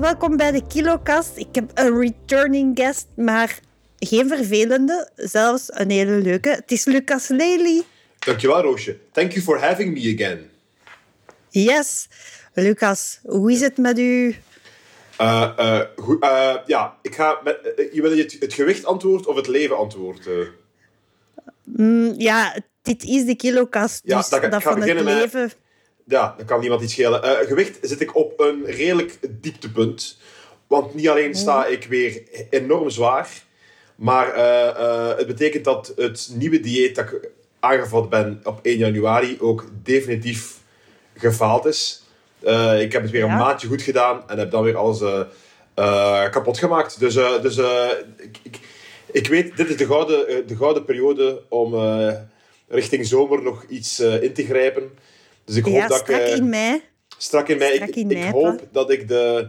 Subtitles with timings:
[0.00, 1.36] welkom bij de Kilokast.
[1.36, 3.58] Ik heb een returning guest, maar
[3.98, 6.48] geen vervelende, zelfs een hele leuke.
[6.48, 7.82] Het is Lucas Lely.
[8.18, 8.98] Dankjewel, Roosje.
[9.12, 10.50] Thank you for having me again.
[11.50, 12.08] Yes.
[12.54, 14.36] Lucas, hoe is het met u?
[15.20, 17.58] Uh, uh, goed, uh, ja, ik ga met,
[17.92, 20.28] je wil het, het gewicht antwoord of het leven antwoord?
[21.64, 25.04] Mm, ja, dit is de Kilokast, Ja, dus dat- ik dat ga van het beginnen
[25.04, 25.52] met- leven...
[26.08, 27.24] Ja, dat kan niemand iets schelen.
[27.24, 30.18] Uh, gewicht zit ik op een redelijk dieptepunt.
[30.66, 33.28] Want niet alleen sta ik weer enorm zwaar,
[33.94, 34.42] maar uh,
[34.80, 39.68] uh, het betekent dat het nieuwe dieet dat ik aangevat ben op 1 januari ook
[39.82, 40.56] definitief
[41.14, 42.02] gefaald is.
[42.78, 43.36] Ik heb het weer een Ja.
[43.36, 45.00] maandje goed gedaan en heb dan weer alles
[46.30, 47.00] kapot gemaakt.
[47.00, 47.56] Dus, dus
[48.16, 48.58] ik, ik,
[49.12, 51.74] ik weet, dit is de gouden, de gouden periode om
[52.68, 54.90] richting zomer nog iets in te grijpen.
[55.48, 56.04] Dus ik hoop Ja, dat ik...
[56.04, 56.82] strak uh, in mei.
[57.18, 57.74] strak in mei.
[57.74, 58.62] Strak Ik, in ik mei, hoop pa.
[58.72, 59.48] dat ik, de,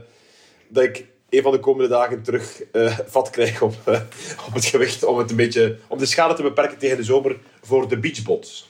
[0.67, 4.01] dat ik een van de komende dagen terug eh, vat krijg op, eh,
[4.47, 5.03] op het gewicht.
[5.03, 8.69] Om, het een beetje, om de schade te beperken tegen de zomer voor de beachbots.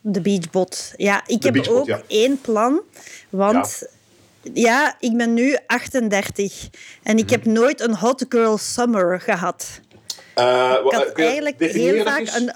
[0.00, 0.92] De beachbot.
[0.96, 2.02] Ja, ik De heb beachbot, ook ja.
[2.06, 2.80] één plan.
[3.30, 3.82] Want
[4.54, 4.96] ja.
[5.00, 6.68] ik ben nu 38
[7.02, 9.80] en ik heb nooit een hot girl summer gehad.
[10.34, 12.52] Eh, Ik had eigenlijk heel vaak een.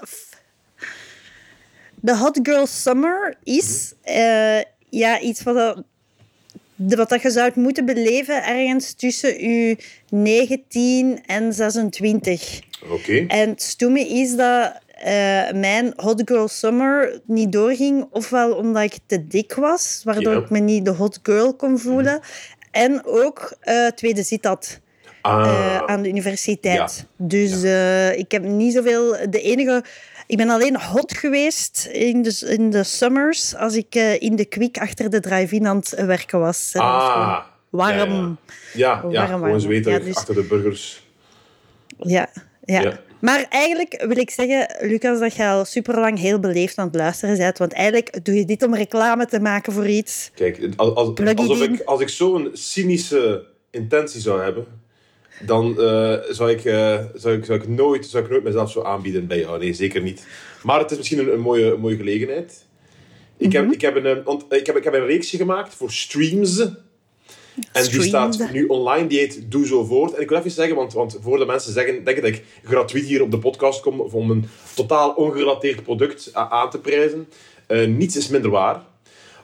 [2.05, 5.83] De hot girl summer is eh, ja, iets wat, dat-
[6.97, 9.77] wat dat je zou moeten beleven ergens tussen je
[10.09, 12.61] 19 en 26.
[12.91, 13.25] Oké.
[13.27, 18.07] En het stomme is dat eh, mijn hot girl summer niet doorging.
[18.11, 20.39] Ofwel omdat ik te dik was, waardoor Ja.
[20.39, 22.19] ik me niet de hot girl kon voelen.
[22.71, 24.79] En ook eh, tweede zit had
[25.25, 27.05] Ah, eh, aan de universiteit.
[27.17, 27.25] Ja.
[27.25, 29.17] Dus eh, ik heb niet zoveel...
[29.29, 29.83] De enige...
[30.27, 34.45] Ik ben alleen hot geweest in de, in de summers als ik eh, in de
[34.45, 36.71] kwik achter de drive-in aan het werken was.
[36.73, 38.37] Ah, warm.
[38.73, 39.23] Ja, ja.
[39.27, 41.03] ja, Warm, dus- achter de burgers.
[41.97, 42.29] Ja,
[42.65, 42.99] ja.
[43.19, 46.95] Maar eigenlijk wil ik zeggen, Lucas, dat je al super lang heel beleefd aan het
[46.95, 47.57] luisteren bent.
[47.57, 50.31] Want eigenlijk doe je dit om reclame te maken voor iets.
[50.35, 54.65] Kijk, als, als, alsof ik, als ik zo'n cynische intentie zou hebben,
[55.39, 58.81] dan eh, zou, ik, eh, zou, ik, zou, ik nooit, zou ik nooit mezelf zo
[58.81, 59.59] aanbieden bij jou.
[59.59, 60.25] Nee, zeker niet.
[60.63, 62.65] Maar het is misschien een, een mooie, een mooie gelegenheid.
[63.37, 63.55] Ik, Mhm.
[63.63, 66.59] heb, ik, heb een, eh, want, ik, heb, ik heb een reeksje gemaakt voor streams.
[67.71, 70.13] En die staat nu online, die heet Doe Zo Voort.
[70.13, 73.03] En ik wil even zeggen, want, want voor de mensen zeggen, denken dat ik gratuit
[73.05, 74.45] hier op de podcast kom om een
[74.75, 77.27] totaal ongerelateerd product aan te prijzen.
[77.67, 78.81] Eh, niets is minder waar.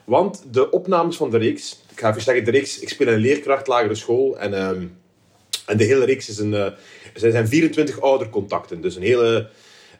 [0.04, 3.18] Want de opnames van de reeks, ik ga even zeggen, de reeks, ik speel een
[3.18, 4.86] leerkracht lagere school en, ehm,
[5.66, 6.64] en de hele reeks is een, eh,
[7.14, 8.80] er zijn 24 oudercontacten.
[8.80, 9.48] Dus een hele,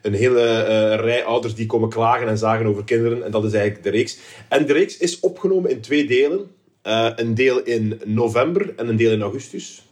[0.01, 3.23] een hele eh, rij ouders die komen klagen en zagen over kinderen.
[3.23, 4.17] En dat is eigenlijk de reeks.
[4.49, 6.51] En de reeks is opgenomen in twee delen.
[6.81, 9.83] Eh, een deel in november en een deel in augustus.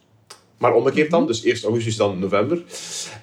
[0.62, 2.64] Maar omgekeerd dan, dus eerst augustus, dan november.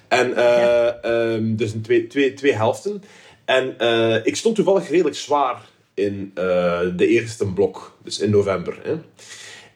[0.07, 3.03] En eh, ehm, dus in twee, twee, twee helften.
[3.45, 5.61] En eh, ik stond toevallig redelijk zwaar
[5.93, 8.79] in eh, de eerste blok, dus in november.
[8.83, 8.95] Hè.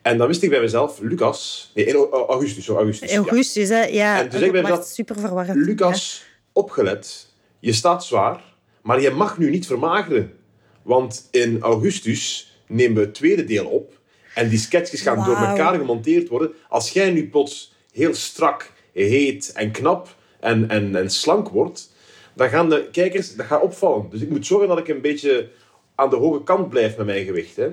[0.03, 3.09] En dan wist ik bij mezelf, Lucas, nee, in au- augustus, zo augustus.
[3.11, 3.27] In ja.
[3.27, 3.83] augustus, hè?
[3.83, 5.57] Ja, En zei ik bij mezelf, super verwarrend.
[5.65, 7.27] Lucas, opgelet,
[7.59, 8.43] je staat zwaar,
[8.81, 10.33] maar je mag nu niet vermageren.
[10.81, 13.99] Want in augustus nemen we het tweede deel op
[14.35, 16.51] en die sketches gaan door elkaar gemonteerd worden.
[16.69, 21.91] Als jij nu plots heel strak, heet en knap en, en, en slank wordt,
[22.33, 24.09] dan gaan de kijkers dat gaat opvallen.
[24.09, 25.49] Dus ik moet zorgen dat ik een beetje
[25.95, 27.55] aan de hoge kant blijf met mijn gewicht.
[27.55, 27.69] Hè.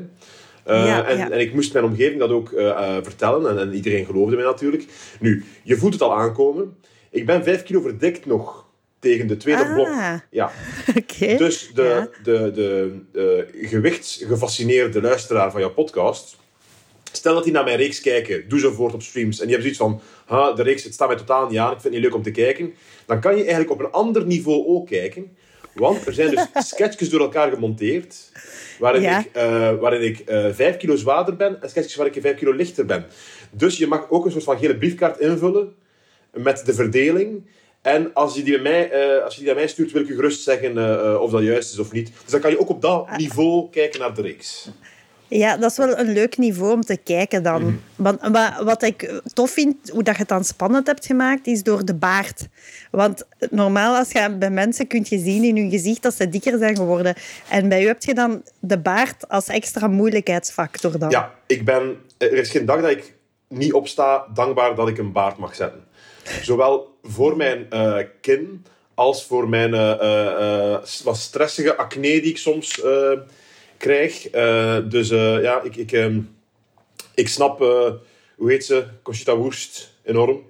[0.71, 1.31] Eh, Ja, en, ja.
[1.31, 3.51] en ik moest mijn omgeving dat ook eh, eh, vertellen.
[3.51, 4.85] En, en iedereen geloofde mij natuurlijk.
[5.21, 6.77] Nu, je voelt het al aankomen.
[7.11, 8.67] Ik ben vijf kilo verdikt nog
[8.99, 9.75] tegen de tweede Ah.
[9.75, 9.89] blok.
[10.31, 10.51] Ja.
[11.39, 12.09] Dus de, Ja.
[12.23, 16.39] de, de, de gewichtsgefascineerde luisteraar van jouw podcast...
[17.13, 19.75] Stel dat die naar mijn reeks kijken, doe zo voort op streams, en die hebben
[19.75, 20.01] zoiets van,
[20.37, 22.23] ha, de reeks het staat mij totaal niet aan, ik vind het niet leuk om
[22.23, 22.75] te kijken,
[23.07, 25.37] dan kan je eigenlijk op een ander niveau ook kijken.
[25.75, 28.33] Want er zijn dus sketchjes door elkaar gemonteerd,
[28.79, 29.19] waarin Ja.
[29.19, 32.53] ik, eh, waarin ik eh, vijf kilo zwaarder ben, en sketchjes waarin ik vijf kilo
[32.53, 33.05] lichter ben.
[33.51, 35.75] Dus je mag ook een soort van gele briefkaart invullen
[36.33, 37.47] met de verdeling.
[37.83, 40.09] En als je die bij mij, eh, als je die naar mij stuurt, wil ik
[40.09, 42.13] je gerust zeggen of dat juist is of niet.
[42.23, 44.69] Dus dan kan je ook op dat niveau kijken naar de reeks.
[45.31, 47.63] Ja, dat is wel een leuk niveau om te kijken dan.
[47.63, 47.75] Mhm.
[47.97, 51.63] Want, maar wat ik tof vind, hoe dat je het dan spannend hebt gemaakt, is
[51.63, 52.49] door de baard.
[52.91, 56.59] Want normaal, als je bij mensen kunt je zien in hun gezicht dat ze dikker
[56.59, 57.15] zijn geworden.
[57.49, 61.11] En bij u heb je dan de baard als extra moeilijkheidsfactor dan.
[61.11, 63.15] Ja, ik ben, er is geen dag dat ik
[63.49, 65.85] niet opsta dankbaar dat ik een baard mag zetten.
[66.43, 72.39] Zowel voor mijn eh, kin als voor mijn eh, eh, wat stressige acne die ik
[72.39, 72.81] soms
[73.81, 74.29] krijg.
[74.31, 76.21] Eh, dus eh, ja, ik, ik, ehm,
[77.15, 77.93] ik snap, eh,
[78.37, 80.43] hoe heet ze, Conchita Wurst enorm.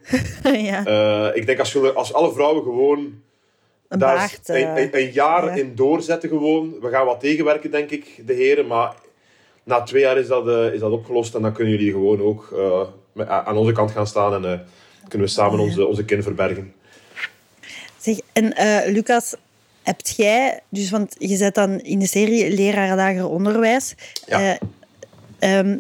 [0.71, 1.33] ja.
[1.35, 2.99] Ik denk als, je- als alle vrouwen gewoon
[3.89, 4.49] Een daar baard.
[4.49, 5.53] een, een, een jaar ja.
[5.53, 6.75] in doorzetten gewoon.
[6.81, 8.67] We gaan wat tegenwerken, denk ik, de heren.
[8.67, 8.95] Maar
[9.65, 11.35] na twee jaar is dat, is dat opgelost.
[11.35, 12.55] En dan kunnen jullie gewoon ook
[13.27, 14.45] aan onze kant gaan staan.
[14.45, 14.67] En
[15.09, 16.73] kunnen we samen onze, onze kin verbergen.
[17.99, 18.53] Zeg, en
[18.93, 19.35] Lucas,
[19.83, 23.95] hebt jij, dus want je zit dan in de serie leraar lager onderwijs.
[24.27, 24.39] Ja.
[25.39, 25.79] Eh, ehm,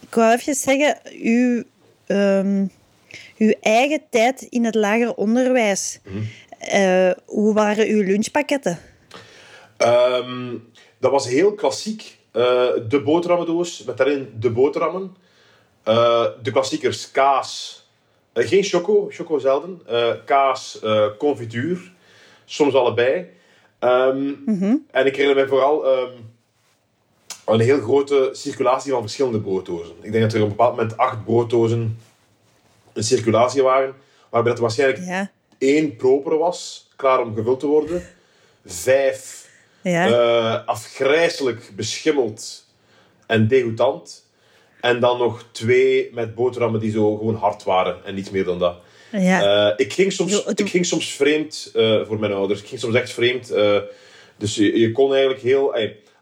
[0.00, 1.62] ik wou even zeggen, uw,
[2.06, 2.66] ehm,
[3.38, 6.00] uw eigen tijd in het lager onderwijs.
[6.04, 6.22] Mhm.
[6.58, 8.78] eh, hoe waren uw lunchpakketten?
[9.76, 10.54] Ehm,
[10.98, 12.18] dat was heel klassiek.
[12.32, 12.42] Eh,
[12.88, 15.16] de boterhammendoos, met daarin de boterhammen.
[16.42, 17.84] De klassiekers kaas.
[18.34, 19.82] Geen choco, choco zelden.
[20.24, 20.80] Kaas,
[21.18, 21.92] confituur.
[22.44, 23.26] Soms allebei.
[23.80, 24.32] Ehm,
[24.90, 26.10] En ik herinner me vooral ehm,
[27.46, 29.94] een heel grote circulatie van verschillende brooddozen.
[30.00, 31.98] Ik denk dat er op een bepaald moment acht brooddozen
[32.92, 33.94] in circulatie waren.
[34.30, 35.30] Waarbij dat er waarschijnlijk Ja.
[35.58, 38.02] één propere was, klaar om gevuld te worden.
[38.66, 39.48] Vijf
[39.82, 40.06] Ja.
[40.08, 42.66] eh, afgrijselijk beschimmeld
[43.26, 44.24] en degoutant.
[44.80, 48.58] En dan nog twee met boterhammen die zo gewoon hard waren en niets meer dan
[48.58, 48.76] dat.
[49.10, 49.68] ja.
[49.68, 52.60] Eh, ik, ging soms, ik ging soms vreemd eh, voor mijn ouders.
[52.60, 53.50] Ik ging soms echt vreemd.
[53.50, 53.76] eh,
[54.36, 55.74] dus je, je kon eigenlijk heel...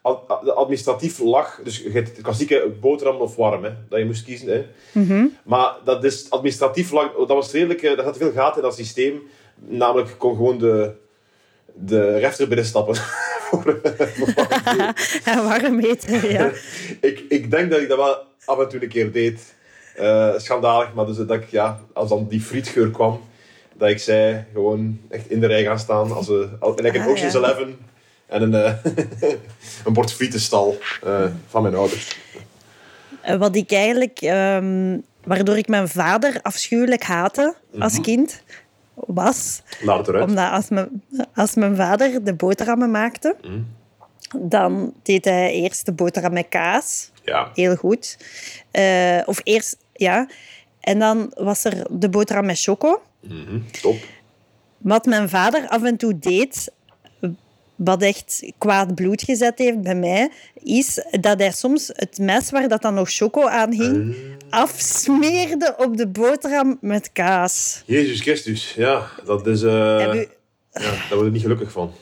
[0.02, 1.60] ad- ad- administratief lag...
[1.64, 4.48] Dus je hebt klassieke boterham of warm, hè, dat je moest kiezen.
[4.48, 4.64] Hè.
[5.00, 5.26] Mhm.
[5.44, 7.12] Maar dat is administratief lag...
[7.16, 7.82] Dat was redelijk...
[7.82, 9.22] Daar zat veel gaten in dat systeem.
[9.54, 10.92] Namelijk, kon gewoon de,
[11.74, 12.94] de refter binnenstappen.
[13.48, 14.34] voor, voor
[15.48, 16.50] warm eten, ja.
[17.00, 18.16] ik, ik denk dat ik dat wel
[18.48, 19.54] af en toe een keer deed.
[19.96, 23.20] Eh, schandalig, maar dus dat ik, ja, als dan die frietgeur kwam,
[23.76, 26.12] dat ik zei, gewoon echt in de rij gaan staan.
[26.12, 27.38] Als we, als, like een Ah, Ocean's ja.
[27.38, 27.78] Eleven
[28.26, 28.74] en een, eh,
[29.84, 32.18] een bord frietenstal eh, van mijn ouders.
[33.38, 38.42] Wat ik eigenlijk, ehm, waardoor ik mijn vader afschuwelijk haatte als kind,
[38.94, 39.62] was
[40.04, 41.02] omdat als mijn,
[41.34, 43.36] als mijn vader de boterhammen maakte,
[44.36, 47.10] dan deed hij eerst de boterham met kaas.
[47.28, 47.50] Ja.
[47.54, 48.16] Heel goed.
[48.70, 50.28] Eh, of eerst, ja.
[50.80, 53.02] En dan was er de boterham met choco.
[53.20, 53.96] Mhm, Top.
[54.78, 56.72] Wat mijn vader af en toe deed,
[57.76, 60.30] wat echt kwaad bloed gezet heeft bij mij,
[60.62, 64.16] is dat hij soms het mes waar dat dan nog choco aan hing,
[64.50, 67.82] afsmeerde op de boterham met kaas.
[67.86, 69.62] Jezus Christus, ja, dat is...
[69.62, 70.28] eh, Heb u-
[70.72, 71.92] ja, daar word ik niet gelukkig van.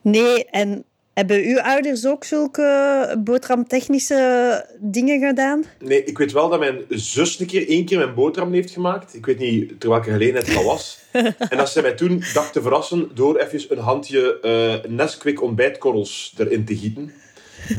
[0.00, 0.84] Nee, en
[1.16, 5.64] hebben uw ouders ook zulke boterhamtechnische dingen gedaan?
[5.78, 9.14] Nee, ik weet wel dat mijn zus een keer één keer mijn boterham heeft gemaakt.
[9.14, 10.98] Ik weet niet ter welke gelegenheid dat was.
[11.50, 16.34] en dat ze mij toen dacht te verrassen door even een handje eh Nesquik ontbijtkorrels
[16.38, 17.12] erin te gieten.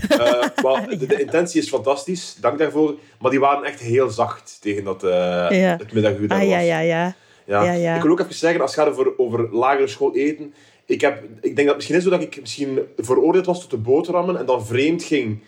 [0.10, 3.00] Eh, maar de, de intentie is fantastisch, dank daarvoor.
[3.20, 5.76] Maar die waren echt heel zacht tegen dat Ja.
[5.78, 6.66] het middaguur Ah, ja, was.
[6.66, 7.16] ja, ja.
[7.46, 7.64] Ja.
[7.64, 7.96] Ja, ja.
[7.96, 10.54] Ik wil ook even zeggen, als het gaat over, over lagere school eten.
[10.88, 13.70] Ik, heb, ik denk dat het misschien is zo dat ik misschien veroordeeld was tot
[13.70, 15.40] de boterhammen en dan vreemd ging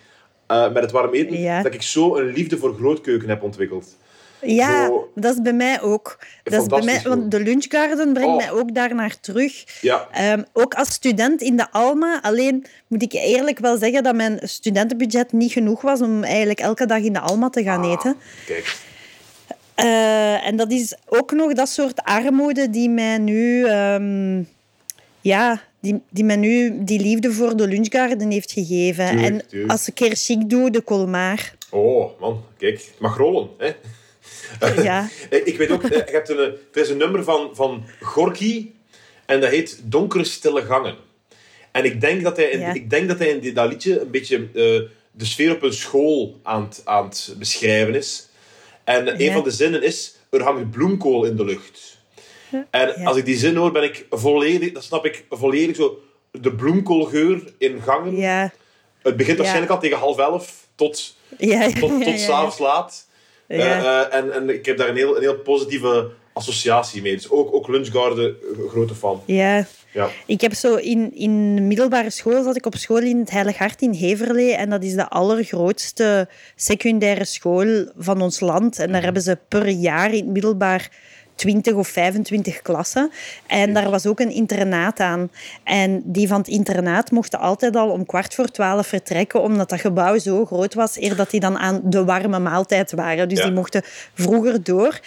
[0.47, 1.39] eh, met het warm eten.
[1.39, 1.61] Ja.
[1.63, 3.95] Dat ik zo een liefde voor grootkeuken heb ontwikkeld.
[4.41, 6.17] Ja, Zo- dat is bij mij ook.
[6.43, 8.37] Dat is bij mij, want de lunchgarden brengt Oh.
[8.37, 9.81] mij ook daar naar terug.
[9.81, 12.19] Ja, Ehm, ook als student in de Alma.
[12.21, 16.85] Alleen moet ik eerlijk wel zeggen dat mijn studentenbudget niet genoeg was om eigenlijk elke
[16.85, 18.15] dag in de Alma te gaan eten.
[18.45, 18.75] kijk.
[19.75, 23.65] Eh, en dat is ook nog dat soort armoede die mij nu...
[23.65, 24.43] ehm,
[25.21, 29.09] ja, die, die mij nu die liefde voor de lunchgarden heeft gegeven.
[29.09, 29.71] Tuurlijk, en tuurlijk.
[29.71, 31.53] als ik een keer chic doe, de colmar.
[31.69, 32.73] Oh, man, kijk.
[32.77, 33.71] Het mag rollen, hè.
[34.83, 35.09] Ja.
[35.29, 38.69] Eh, Ik weet ook, eh, je hebt een, er is een nummer van, van Gorky
[39.25, 40.95] en dat heet Donkere Stille Gangen.
[41.71, 42.73] En ik denk dat hij in, Ja.
[42.73, 46.39] ik denk dat, hij in dat liedje een beetje eh, de sfeer op een school
[46.43, 48.27] aan het, aan het beschrijven is.
[48.83, 51.97] En een van de zinnen is, er hangt bloemkool in de lucht.
[52.69, 53.03] En Ja.
[53.03, 55.99] als ik die zin hoor, ben ik volledig, dan snap ik volledig zo
[56.31, 58.15] de bloemkoolgeur in gangen.
[58.15, 58.51] Ja.
[59.01, 63.07] Het begint waarschijnlijk al tegen half elf tot tot, tot ja, s'avonds laat.
[63.47, 64.09] Ja.
[64.09, 67.15] Eh, en, en ik heb daar een heel, een heel positieve associatie mee.
[67.15, 68.35] Dus ook, ook Lunchgarden,
[68.69, 69.21] grote fan.
[69.25, 69.67] Ja.
[69.93, 70.09] Ja.
[70.25, 73.81] Ik heb zo in, in middelbare school zat ik op school in het Heilig Hart
[73.81, 74.55] in Heverlee.
[74.55, 78.79] En dat is de allergrootste secundaire school van ons land.
[78.79, 80.89] En daar hebben ze per jaar in het middelbaar
[81.39, 83.11] 20 of 25 klassen.
[83.47, 85.31] En daar was ook een internaat aan.
[85.63, 89.79] En die van het internaat mochten altijd al om kwart voor twaalf vertrekken, omdat dat
[89.79, 93.29] gebouw zo groot was, eer dat die dan aan de warme maaltijd waren.
[93.29, 93.43] Dus Ja.
[93.45, 93.81] die mochten
[94.13, 94.99] vroeger door.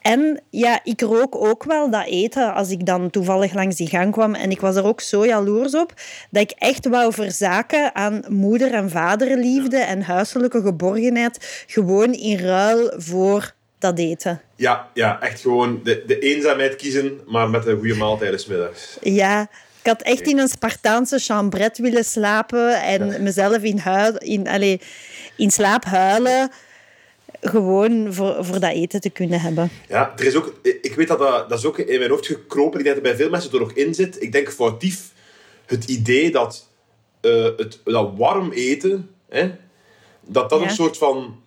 [0.00, 4.12] En ja, ik rook ook wel dat eten als ik dan toevallig langs die gang
[4.12, 4.34] kwam.
[4.34, 5.92] En ik was er ook zo jaloers op
[6.30, 11.64] dat ik echt wou verzaken aan moeder- en vaderliefde en huiselijke geborgenheid.
[11.66, 14.40] Gewoon in ruil voor dat eten.
[14.56, 18.96] Ja, ja, echt gewoon de, de eenzaamheid kiezen, maar met een goede maaltijd 's middags.
[19.00, 19.40] Ja,
[19.82, 24.82] ik had echt in een Spartaanse chambrette willen slapen en mezelf in, huil, in, allez,
[25.36, 26.50] in slaap huilen.
[27.40, 29.70] Gewoon voor, voor dat eten te kunnen hebben.
[29.88, 32.78] Ja, er is ook, ik weet dat, dat dat is ook in mijn hoofd gekropen.
[32.78, 34.22] Ik denk dat bij veel mensen er nog in zit.
[34.22, 35.12] Ik denk foutief
[35.66, 36.68] het idee dat,
[37.20, 39.50] eh, het, dat warm eten, hè,
[40.26, 40.66] dat dat Ja.
[40.66, 41.40] een soort van,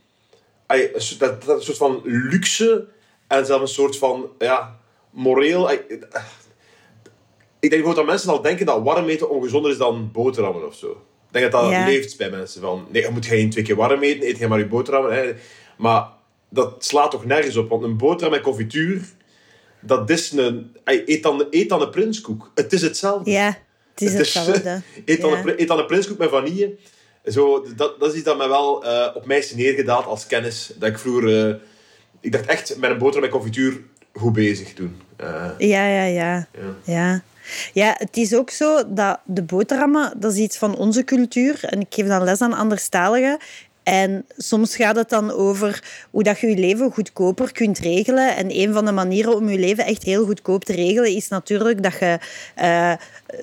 [0.68, 2.88] dat, dat een soort van luxe
[3.28, 5.72] en zelfs een soort van, ja, moreel.
[7.60, 10.76] Ik denk bijvoorbeeld dat mensen al denken dat warm eten ongezonder is dan boterhammen of
[10.76, 10.92] zo.
[11.28, 11.86] Ik denk dat dat Ja.
[11.86, 12.62] leeft bij mensen.
[12.62, 15.14] Van, nee, je moet geen twee keer warm eten, eet je maar je boterhammen.
[15.16, 15.34] Hè.
[15.78, 16.08] Maar
[16.50, 17.70] dat slaat toch nergens op.
[17.70, 19.02] Want een boterham met confituur,
[19.80, 20.76] dat is een...
[20.84, 22.52] Eet dan, eet dan een prinskoek.
[22.56, 23.32] Het is hetzelfde.
[23.32, 23.48] Ja,
[23.92, 24.82] het is Het is- hetzelfde.
[25.06, 25.38] eet, dan Ja.
[25.46, 26.76] een, eet dan een prinskoek met vanille.
[27.32, 30.72] Zo, dat, dat is iets dat mij wel eh, op mij is neergedaald als kennis.
[30.76, 31.50] Dat ik vroeger...
[31.50, 31.56] eh,
[32.22, 33.80] ik dacht echt, met een boterham met confituur,
[34.14, 35.02] goed bezig toen.
[35.18, 36.48] Eh, Ja, ja, ja.
[36.54, 36.76] ja.
[36.84, 37.22] Ja.
[37.74, 41.60] Ja, het is ook zo dat de boterhammen, dat is iets van onze cultuur.
[41.64, 43.38] En ik geef dan les aan anderstaligen.
[43.88, 48.36] En soms gaat het dan over hoe dat je je leven goedkoper kunt regelen.
[48.36, 51.84] En een van de manieren om je leven echt heel goedkoop te regelen is natuurlijk
[51.84, 52.20] dat je
[52.56, 52.94] eh,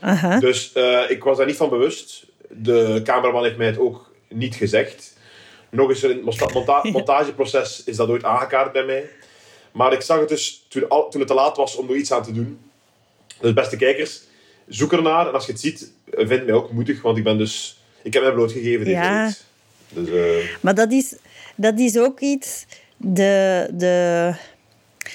[0.00, 0.38] Aha.
[0.40, 2.26] Dus eh, ik was daar niet van bewust.
[2.48, 5.16] De cameraman heeft mij het ook niet gezegd.
[5.70, 9.10] Nog eens in het monta- monta- montageproces is dat ooit aangekaart bij mij.
[9.72, 12.12] Maar ik zag het dus toen, al, toen het te laat was om er iets
[12.12, 12.58] aan te doen.
[13.40, 14.20] Dus beste kijkers,
[14.68, 15.26] zoek ernaar.
[15.28, 17.02] En als je het ziet, vind mij ook moedig.
[17.02, 17.78] Want ik ben dus...
[18.02, 19.24] Ik heb mij blootgegeven Ja.
[19.24, 19.44] reeks.
[19.88, 21.14] Dus eh, Maar dat is,
[21.56, 22.64] dat is ook iets...
[22.96, 24.34] De, de,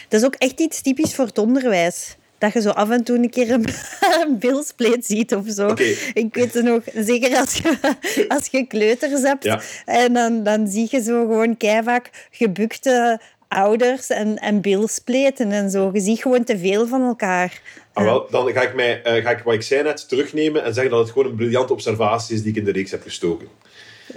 [0.08, 2.16] dat is ook echt iets typisch voor het onderwijs.
[2.38, 3.66] Dat je zo af en toe een keer een,
[4.22, 5.74] een bilspleet ziet of zo.
[6.14, 9.44] Ik weet het nog, zeker als je, als je kleuters hebt.
[9.44, 9.62] Ja.
[9.86, 15.90] En dan, dan zie je zo gewoon keihard gebukte ouders en, en bilspleten en zo.
[15.94, 17.62] Je ziet gewoon te veel van elkaar.
[17.94, 20.74] ah, wel, dan ga ik, mij, eh, ga ik wat ik zei net terugnemen en
[20.74, 23.48] zeggen dat het gewoon een briljante observatie is die ik in de reeks heb gestoken.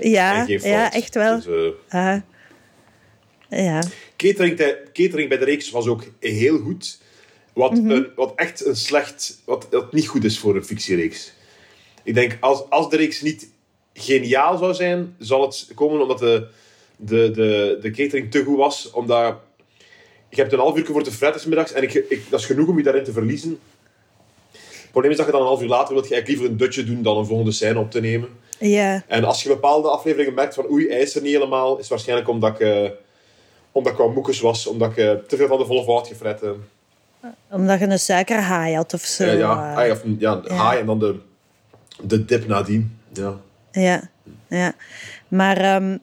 [0.00, 1.36] Ja, ja echt wel.
[1.40, 2.20] Dus, eh, Ah.
[3.48, 3.82] ja.
[4.16, 6.98] Catering, bij de reeks was ook heel goed.
[7.52, 7.90] Wat, Mhm.
[7.90, 9.42] een, wat echt een slecht...
[9.44, 11.32] Wat, wat niet goed is voor een fictiereeks.
[12.02, 13.48] Ik denk, als, als de reeks niet
[13.94, 16.46] geniaal zou zijn, zal het komen omdat de,
[17.00, 18.90] de, de, de catering te goed was.
[18.90, 19.36] Omdat
[20.28, 22.46] je hebt een half uur voor te fretten 's middags en ik, ik, dat is
[22.46, 23.58] genoeg om je daarin te verliezen.
[24.52, 26.66] Het probleem is dat je dan een half uur later wilt je eigenlijk liever een
[26.66, 28.28] dutje doen dan een volgende scène op te nemen.
[28.58, 29.04] Ja.
[29.06, 32.28] En als je bepaalde afleveringen merkt van oei, hij is er niet helemaal, is waarschijnlijk
[32.28, 32.90] omdat ik, eh,
[33.72, 36.40] omdat ik wat moekes was, omdat ik eh, te veel van de volle fout gefret
[36.40, 36.56] heb.
[37.50, 39.22] Omdat je een suikerhaai had of zo.
[39.22, 39.76] Eh, ja, eh.
[39.76, 41.18] ah, ja, of, ja, haai en dan de,
[42.02, 42.98] de dip nadien.
[43.12, 43.40] Ja.
[43.72, 44.10] Ja,
[44.48, 44.74] ja.
[45.28, 45.96] Maar, ehm,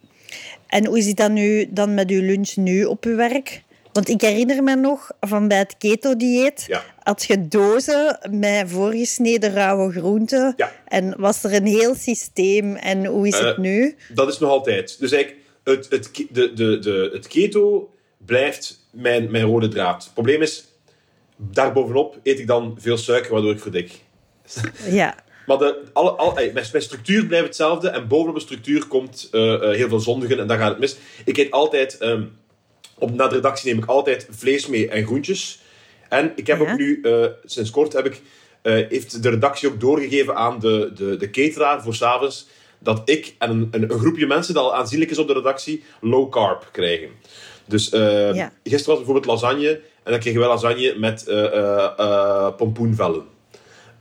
[0.67, 3.65] en hoe zit dat nu dan met uw lunch nu op uw werk?
[3.91, 6.83] Want ik herinner me nog van bij het keto-dieet Ja.
[7.03, 10.53] had je dozen met voorgesneden rauwe groenten.
[10.57, 10.71] Ja.
[10.88, 12.75] En was er een heel systeem.
[12.75, 13.95] En hoe is het Eh, nu?
[14.13, 15.00] Dat is nog altijd.
[15.00, 17.89] Dus eigenlijk, het, het, de, de, de, het keto
[18.25, 20.03] blijft mijn, mijn rode draad.
[20.03, 20.65] Het probleem is,
[21.36, 23.91] daarbovenop eet ik dan veel suiker, waardoor ik verdik.
[24.89, 25.15] Ja,
[25.47, 29.53] Maar de, alle, ey, mijn, mijn structuur blijft hetzelfde en bovenop de structuur komt eh,
[29.53, 30.97] eh, heel veel zondigen en daar gaat het mis.
[31.25, 32.23] Ik eet altijd, ehm,
[32.97, 35.59] op, na de redactie neem ik altijd vlees mee en groentjes.
[36.09, 36.71] En ik heb Ja.
[36.71, 38.21] ook nu, eh, sinds kort, heb ik,
[38.89, 42.47] heeft de redactie ook doorgegeven aan de, de, de cateraar voor s'avonds
[42.79, 45.83] dat ik en een, een, een groepje mensen dat al aanzienlijk is op de redactie,
[46.01, 47.09] low carb krijgen.
[47.65, 48.51] Dus Ja.
[48.63, 49.69] gisteren was bijvoorbeeld lasagne
[50.03, 51.23] en dan kregen wij lasagne met
[52.57, 53.35] pompoenvellen.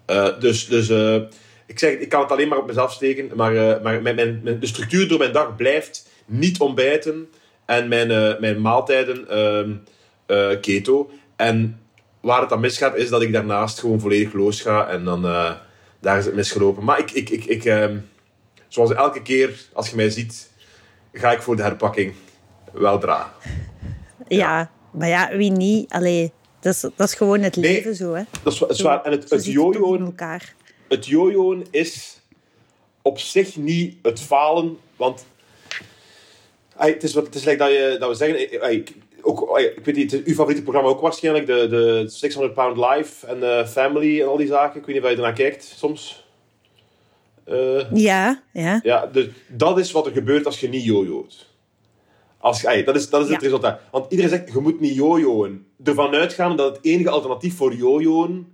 [0.07, 1.23] Eh, dus dus eh,
[1.67, 4.61] ik zeg, ik kan het alleen maar op mezelf steken, maar, eh, maar mijn, mijn,
[4.61, 7.29] de structuur door mijn dag blijft niet ontbijten
[7.65, 9.71] en mijn, mijn maaltijden ehm,
[10.27, 11.11] eh, keto.
[11.37, 11.81] En
[12.21, 15.23] waar het dan misgaat, is dat ik daarnaast gewoon volledig los ga en dan
[16.01, 16.85] daar is het misgelopen.
[16.85, 17.97] Maar ik, ik, ik, ik ehm,
[18.69, 20.51] zoals elke keer als je mij ziet,
[21.13, 22.15] ga ik voor de herpakking
[22.73, 23.33] weldra.
[24.29, 24.71] ja.
[24.91, 25.93] maar ja, wie niet?
[25.93, 26.33] Allee,
[26.67, 27.73] dat is, dat is gewoon het Nee.
[27.73, 28.23] leven zo, hè.
[28.43, 29.03] Dat is, dat is waar.
[29.05, 30.55] En het, het jojoen elkaar.
[30.89, 32.21] het jojoen is
[33.03, 35.25] op zich niet het falen, want
[36.77, 38.71] het is wat het is like dat, je, dat we zeggen.
[38.73, 38.93] ik-
[39.23, 43.43] ook, ik weet niet, uw favoriete programma ook waarschijnlijk, de, de 600 Pound Life en
[43.59, 44.81] eh, Family en al die zaken.
[44.81, 46.25] Ik weet niet of je ernaar kijkt soms.
[47.45, 48.81] Eh, Ja, ja.
[48.83, 51.47] ja, dus dat is wat er gebeurt als je niet jojoot.
[52.47, 53.81] Als, je- ey, dat is, dat is het resultaat.
[53.91, 55.67] Want iedereen zegt, je moet niet jojoen.
[55.85, 58.47] Ervan uitgaan dat het enige alternatief voor jojoen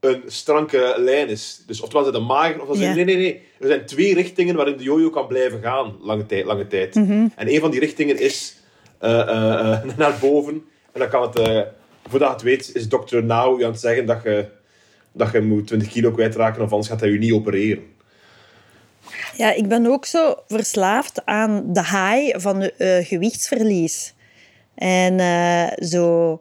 [0.00, 1.62] een stranke lijn is.
[1.66, 2.94] Dus oftewel ze de mager, of Ja.
[2.94, 3.42] nee, nee, nee.
[3.60, 6.44] Er zijn twee richtingen waarin de jojo kan blijven gaan, lange tijd.
[6.44, 6.94] Lange tijd.
[6.94, 7.28] Mhm.
[7.36, 8.56] En een van die richtingen is
[8.98, 10.54] eh, eh, eh, naar boven.
[10.92, 11.34] En dan kan het,
[12.08, 14.46] voordat je het weet, is dokter je aan het zeggen dat je,
[15.12, 17.84] dat je moet 20 kilo kwijtraken, of anders gaat hij je niet opereren.
[19.36, 24.14] Ja, ik ben ook zo verslaafd aan de high van eh, gewichtsverlies.
[24.74, 26.40] En eh, zo...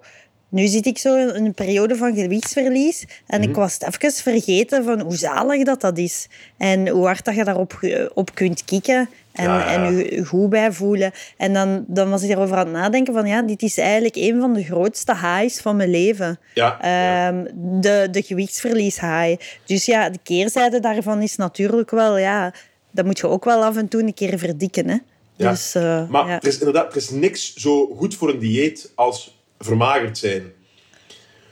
[0.52, 3.06] Nu zit ik zo in een periode van gewichtsverlies.
[3.28, 3.50] En Mhm.
[3.50, 6.28] ik was het even vergeten van hoe zalig dat dat is.
[6.58, 7.80] En hoe hard dat je daarop
[8.14, 9.10] op kunt kicken.
[9.40, 9.88] En, Ja, ja.
[9.88, 11.12] en goed bij voelen.
[11.38, 13.28] En dan, dan was ik erover aan het nadenken van...
[13.28, 16.40] Ja, dit is eigenlijk een van de grootste highs van mijn leven.
[16.54, 16.82] Ja.
[16.82, 17.46] Ehm,
[17.82, 19.42] de, de gewichtsverlies high.
[19.66, 22.18] Dus ja, de keerzijde daarvan is natuurlijk wel...
[22.18, 22.54] Ja,
[22.92, 24.90] dat moet je ook wel af en toe een keer verdikken.
[24.90, 24.98] Hè?
[25.36, 25.50] Ja.
[25.50, 26.36] Dus, eh, Maar ja.
[26.42, 30.52] er is inderdaad er is niks zo goed voor een dieet als vermagerd zijn.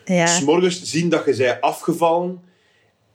[0.05, 0.25] ja.
[0.25, 2.41] S'morgens zien dat je zij afgevallen,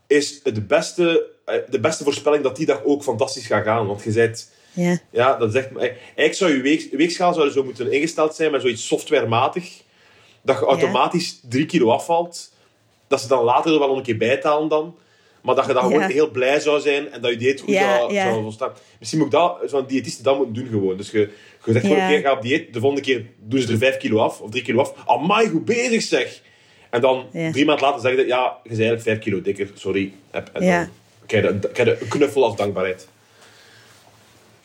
[0.06, 3.86] is het beste, eh, de beste voorspelling dat die dag ook fantastisch gaat gaan.
[3.86, 4.98] Want je bent, ja.
[5.10, 8.86] ja, dat zegt, eigenlijk zou je weeg, weegschaal zou zo moeten ingesteld zijn met zoiets
[8.86, 9.82] softwarematig,
[10.42, 12.52] dat je automatisch drie kilo afvalt,
[13.08, 14.96] dat ze dan later er wel een keer bijtalen dan,
[15.42, 18.14] maar dat je dan gewoon heel blij zou zijn en dat je dieet goed zou,
[18.14, 18.72] zou volstaan.
[18.98, 20.96] Misschien moet ik dat, zo'n diëtist dat moeten doen gewoon.
[20.96, 21.18] Dus je,
[21.64, 24.18] je zegt gewoon keer, ga op dieet, de volgende keer doen ze er vijf kilo
[24.18, 24.94] af, of drie kilo af.
[25.06, 26.40] Amai, goed bezig zeg!
[26.90, 30.12] En dan drie maanden later zeggen ze, ja, je bent eigenlijk vijf kilo dikker, sorry.
[30.30, 30.88] En dan
[31.26, 33.08] krijg je, krijg je een knuffel als dankbaarheid.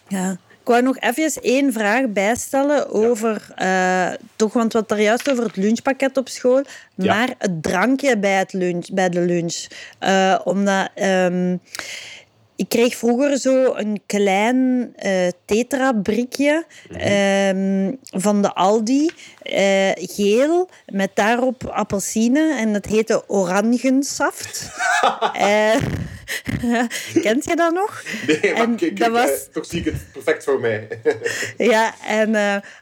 [0.08, 0.32] Ja.
[0.62, 5.32] Ik wou nog even één vraag bijstellen over, eh, toch, want we hadden daar juist
[5.32, 6.62] over het lunchpakket op school,
[6.96, 7.13] Ja.
[7.15, 9.65] maar het drankje bij, het lunch, bij de lunch.
[10.00, 11.58] Eh, omdat ehm,
[12.58, 17.91] ik kreeg vroeger zo een klein eh tetra-brikje ehm,
[18.22, 19.10] van de Aldi,
[19.41, 24.70] eh, geel, met daarop appelsine en dat heette orangensaft.
[25.34, 25.76] Eh,
[27.24, 28.04] kent je dat nog?
[28.28, 30.88] Nee, maar En kijk, dat kijk, was- toch zie ik het perfect voor mij.
[31.58, 32.32] Ja, en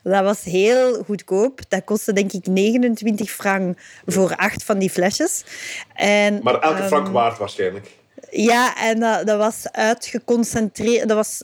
[0.04, 1.60] dat was heel goedkoop.
[1.68, 5.44] Dat kostte denk ik 29 frank voor acht van die flesjes.
[5.94, 7.88] En, maar elke ehm, frank waard waarschijnlijk.
[8.41, 11.08] Ja, en dat, dat was uitgeconcentreerd.
[11.08, 11.43] Dat was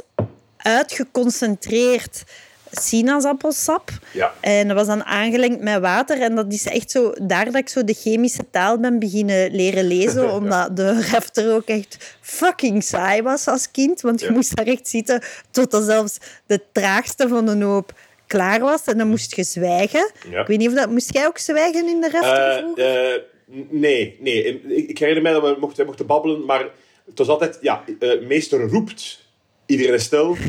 [0.58, 2.24] uitgeconcentreerd
[2.72, 3.90] sinaasappelsap.
[4.14, 4.34] Ja.
[4.40, 6.22] En dat was dan aangelengd met water.
[6.22, 9.84] En dat is echt zo, daar dat ik zo de chemische taal ben beginnen leren
[9.88, 10.32] lezen.
[10.38, 14.02] Omdat de refter ook echt fucking saai was als kind.
[14.02, 14.32] Want je Ja.
[14.32, 17.94] moest daar echt zitten totdat zelfs de traagste van de hoop
[18.28, 18.84] klaar was.
[18.84, 20.12] En dan moest je zwijgen.
[20.30, 20.90] Ik weet niet of dat...
[20.90, 23.24] Moest jij ook zwijgen in de refter vroeger?
[23.70, 24.62] Nee, nee.
[24.88, 26.70] Ik, herinner mij dat we mochten, mochten babbelen, maar
[27.06, 29.26] het was altijd, ja, eh, meester roept,
[29.66, 30.38] iedereen is stil.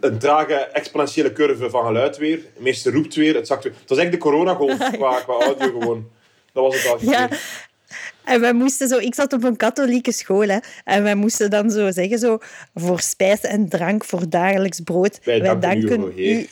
[0.00, 2.40] Een trage exponentiële curve van geluid weer.
[2.58, 3.72] Meester roept weer, het zakt weer.
[3.80, 6.08] Het was eigenlijk de coronagolf qua, qua audio gewoon.
[6.52, 7.10] Dat was het al.
[7.10, 7.28] Ja.
[8.24, 8.98] En wij moesten zo...
[8.98, 10.58] Ik zat op een katholieke school, hè.
[10.84, 12.38] En wij moesten dan zo zeggen, zo...
[12.74, 15.18] Voor spijs en drank, voor dagelijks brood.
[15.24, 16.48] Wij danken u, u...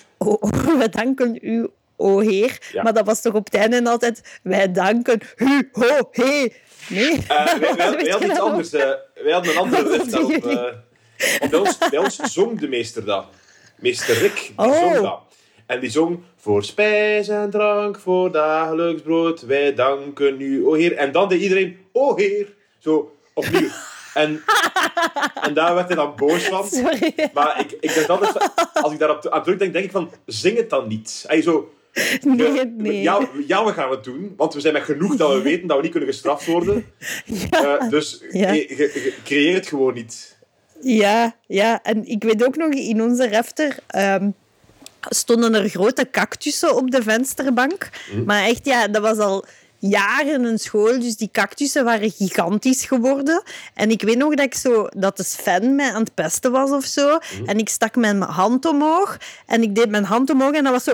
[0.78, 2.58] wij danken u, o Heer.
[2.72, 2.82] Ja.
[2.82, 4.38] Maar dat was toch op het einde altijd...
[4.42, 6.52] Wij danken u, o Heer.
[6.88, 7.24] Nee.
[7.28, 8.72] Eh, wij, hadden iets anders.
[8.72, 8.90] eh,
[9.22, 13.24] wij hadden een andere lift eh, bij, ons, bij ons zong de meester dat.
[13.76, 14.78] Meester Rick, die Oh.
[14.78, 15.20] zong dat.
[15.66, 20.96] En die zong voor spijs en drank, voor dagelijks brood, wij danken u, o Heer.
[20.96, 22.54] En dan deed iedereen, o Heer.
[22.78, 23.68] Zo, opnieuw.
[24.14, 24.42] En,
[25.42, 26.66] en daar werd hij dan boos van.
[26.72, 27.30] Sorry.
[27.34, 30.70] Maar ik, ik denk altijd, als ik daarop aan terugdenk, denk ik van, zing het
[30.70, 31.24] dan niet.
[31.28, 31.74] Ey, zo,
[32.22, 33.02] Nee, nee.
[33.02, 35.76] ja, ja, we gaan het doen, want we zijn met genoeg dat we weten dat
[35.76, 36.84] we niet kunnen gestraft worden.
[37.50, 38.52] Eh, dus Ja.
[38.52, 40.36] ge- creëer het gewoon niet.
[40.80, 44.30] Ja, ja, en ik weet ook nog, in onze refter ehm,
[45.00, 47.88] stonden er grote cactussen op de vensterbank.
[48.24, 49.44] Maar echt, ja, dat was al
[49.78, 53.42] jaren een school, dus die cactussen waren gigantisch geworden.
[53.74, 56.70] En ik weet nog dat ik zo, dat de Sven mij aan het pesten was
[56.70, 57.18] of zo.
[57.46, 60.84] En ik stak mijn hand omhoog en ik deed mijn hand omhoog en dat was
[60.84, 60.92] zo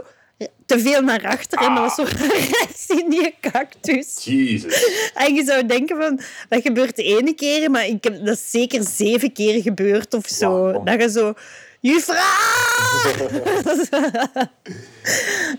[0.66, 4.24] te veel naar achter en dat was zo rechts in die cactus.
[4.24, 5.10] Jezus.
[5.14, 8.50] En je zou denken van, dat gebeurt de ene keer, maar ik heb, dat is
[8.50, 10.50] zeker zeven keer gebeurd of zo.
[10.50, 10.84] Wauw.
[10.84, 11.32] Dat je zo,
[11.80, 12.20] juffrouw!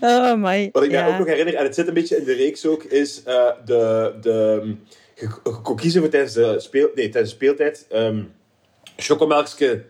[0.00, 0.68] oh my.
[0.72, 1.06] Wat ik mij ja.
[1.06, 4.14] ook nog herinner, en het zit een beetje in de reeks ook, is eh, de,
[4.20, 4.80] de um,
[5.62, 7.86] kon kiezen voor tijdens de, speel, nee, tijdens de speeltijd
[8.96, 9.84] chocomelkske,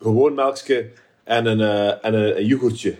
[0.00, 0.90] gewoon melkske
[1.24, 2.94] en een, eh, en een, een yoghurtje.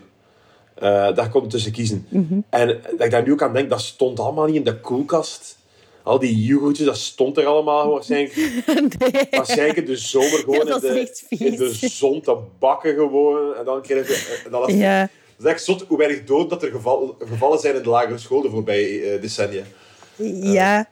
[0.81, 2.07] Eh, daar kon je tussen kiezen.
[2.09, 2.41] Mhm.
[2.51, 5.59] En dat ik daar nu ook aan denk, dat stond allemaal niet in de koelkast.
[6.03, 8.35] Al die yoghurtjes, dat stond er allemaal waarschijnlijk,
[9.13, 9.27] Nee.
[9.31, 13.55] waarschijnlijk de zomer gewoon in, de, in de zon te bakken gewoon.
[13.55, 14.41] En dan kreeg je...
[14.45, 15.01] En dan was Ja.
[15.37, 18.19] dat is echt zot hoe weinig dood dat er geval, gevallen zijn in de lagere
[18.19, 19.63] school de voorbije eh, decennia.
[20.43, 20.89] Ja.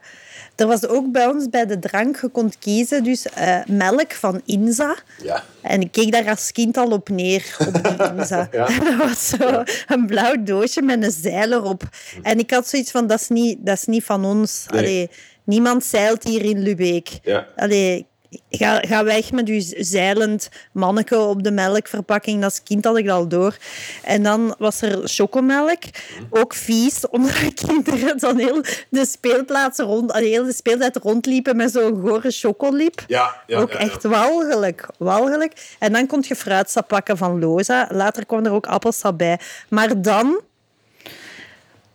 [0.59, 4.41] Er was ook bij ons bij de drank, je kon kiezen, dus eh, melk van
[4.45, 4.95] Inza.
[5.23, 5.43] Ja.
[5.61, 8.47] En ik keek daar als kind al op neer, op die Inza.
[8.51, 8.65] Ja.
[8.85, 11.83] Dat was zo een blauw doosje met een zeil erop.
[12.21, 14.65] En ik had zoiets van, dat is niet, dat is niet van ons.
[14.71, 14.81] Nee.
[14.81, 15.09] Allee,
[15.43, 17.09] niemand zeilt hier in Lubeek.
[17.23, 17.47] Ja.
[17.55, 18.05] Allee,
[18.49, 22.41] ga, ga weg met uw zeilend manneke op de melkverpakking.
[22.41, 23.57] Dat kind had ik al door.
[24.03, 25.83] En dan was er chocomelk.
[26.29, 32.01] Ook vies, omdat kinderen dan heel de speelplaats rond, heel de speeltijd rondliepen met zo'n
[32.01, 33.03] gore chocolip.
[33.07, 35.75] Ja, ja, ook ja, echt walgelijk, walgelijk.
[35.79, 37.87] En dan kon je fruitsap pakken van Loza.
[37.91, 39.39] Later kwam er ook appelsap bij.
[39.69, 40.41] Maar dan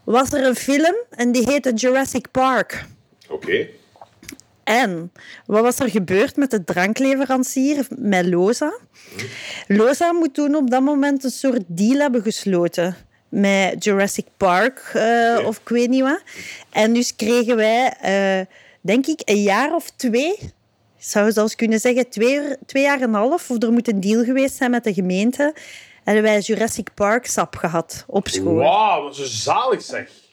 [0.05, 2.85] was er een film en die heette Jurassic Park.
[3.29, 3.69] Oké.
[4.65, 5.13] En
[5.47, 8.79] wat was er gebeurd met de drankleverancier, met Loza?
[9.67, 12.97] Loza moet toen op dat moment een soort deal hebben gesloten
[13.29, 16.23] met Jurassic Park eh, of ik weet niet wat.
[16.71, 18.47] En dus kregen wij, eh,
[18.81, 20.39] denk ik, een jaar of twee,
[20.99, 24.25] zou zelfs kunnen zeggen twee, twee jaar en een half, of er moet een deal
[24.25, 25.55] geweest zijn met de gemeente,
[26.05, 28.55] hebben wij Jurassic Park sap gehad op school.
[28.55, 30.24] Wauw, wat zo zalig zeg.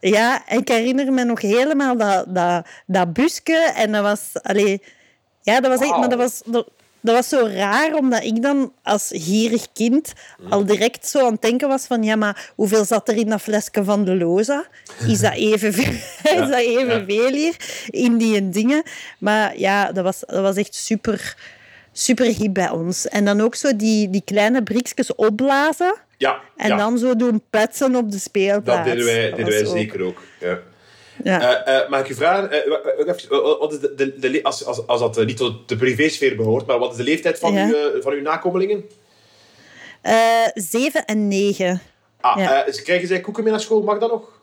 [0.00, 3.72] Ja, en ik herinner me nog helemaal dat, dat, dat busje.
[3.74, 4.42] En dat was...
[4.42, 4.82] Allee,
[5.42, 5.98] ja, dat was echt...
[5.98, 6.68] Maar dat was, dat,
[7.00, 10.12] dat was zo raar, omdat ik dan als gierig kind
[10.48, 12.02] al direct zo aan het denken was van...
[12.02, 14.66] Ja, maar hoeveel zat er in dat flesje van de Loza?
[15.06, 15.92] Is dat evenveel,
[16.42, 17.56] is dat evenveel hier?
[17.90, 18.82] In die dingen.
[19.18, 21.36] Maar ja, dat was, dat was echt super,
[21.92, 23.08] super hip bij ons.
[23.08, 25.94] En dan ook zo die, die kleine briekjes opblazen.
[26.18, 26.76] Ja, En ja.
[26.76, 28.78] dan zo doen petsen op de speelplaats.
[28.88, 30.22] dat deden wij, Dat deden wij ook- zeker ook.
[30.40, 30.58] Ja.
[31.22, 31.64] Ja.
[31.64, 32.70] Eh, eh, mag ik je vragen, eh,
[33.58, 36.78] wat is de, de, de als, als, als dat niet tot de privésfeer behoort, maar
[36.78, 37.66] wat is de leeftijd van, Ja.
[37.66, 38.84] uw, van uw nakomelingen?
[40.54, 41.80] Zeven en negen.
[42.20, 42.64] Ah, Ja.
[42.84, 43.82] krijgen zij koeken mee naar school?
[43.82, 44.40] Mag dat nog?